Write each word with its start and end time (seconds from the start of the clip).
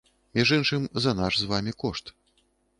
Між 0.37 0.53
іншым, 0.57 0.87
за 1.05 1.15
наш 1.21 1.33
з 1.43 1.51
вамі 1.53 1.77
кошт. 1.85 2.13